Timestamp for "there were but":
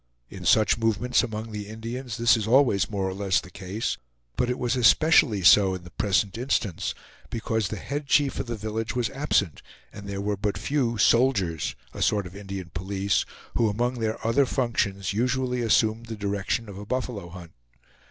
10.09-10.57